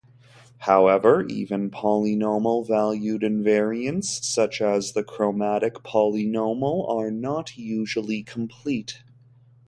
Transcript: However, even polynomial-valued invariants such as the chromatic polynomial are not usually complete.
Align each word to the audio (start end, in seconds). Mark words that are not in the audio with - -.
However, 0.61 1.27
even 1.27 1.69
polynomial-valued 1.69 3.21
invariants 3.21 4.23
such 4.23 4.59
as 4.59 4.93
the 4.93 5.03
chromatic 5.03 5.75
polynomial 5.83 6.89
are 6.89 7.11
not 7.11 7.55
usually 7.55 8.23
complete. 8.23 9.03